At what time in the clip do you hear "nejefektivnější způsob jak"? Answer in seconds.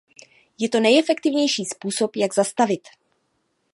0.79-2.33